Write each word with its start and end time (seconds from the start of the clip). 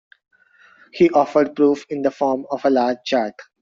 He 0.91 1.11
offered 1.11 1.55
proof 1.55 1.85
in 1.87 2.01
the 2.01 2.09
form 2.09 2.47
of 2.49 2.65
a 2.65 2.71
large 2.71 2.97
chart. 3.05 3.35